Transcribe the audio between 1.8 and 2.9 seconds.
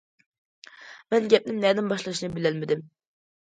باشلاشنى بىلەلمىدىم.